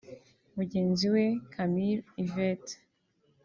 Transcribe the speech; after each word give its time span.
Mugenzi 0.55 1.05
we 1.13 1.23
Camille 1.53 2.03
Yvette 2.23 2.73